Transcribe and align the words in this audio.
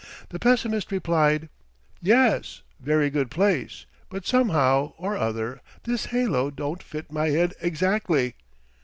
The 0.29 0.39
pessimist 0.39 0.91
replied: 0.91 1.47
"Yes, 2.01 2.63
very 2.79 3.11
good 3.11 3.29
place, 3.29 3.85
but 4.09 4.25
somehow 4.25 4.93
or 4.97 5.15
other 5.15 5.61
this 5.83 6.05
halo 6.05 6.49
don't 6.49 6.81
fit 6.81 7.11
my 7.11 7.27
head 7.27 7.53
exactly." 7.61 8.33